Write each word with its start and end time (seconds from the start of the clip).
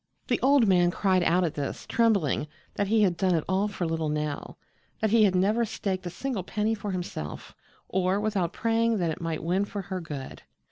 The 0.29 0.39
old 0.41 0.67
man 0.67 0.89
cried 0.89 1.21
out 1.21 1.43
at 1.43 1.53
this, 1.53 1.85
trembling, 1.85 2.47
that 2.73 2.87
he 2.87 3.03
had 3.03 3.15
done 3.15 3.35
it 3.35 3.43
all 3.47 3.67
for 3.67 3.85
little 3.85 4.09
Nell; 4.09 4.57
that 4.99 5.11
he 5.11 5.25
had 5.25 5.35
never 5.35 5.63
staked 5.63 6.07
a 6.07 6.09
single 6.09 6.41
penny 6.41 6.73
for 6.73 6.89
himself, 6.89 7.53
or 7.87 8.19
without 8.19 8.51
praying 8.51 8.97
that 8.97 9.11
it 9.11 9.21
might 9.21 9.43
win 9.43 9.63
for 9.63 9.83
her 9.93 10.01
good. 10.01 10.41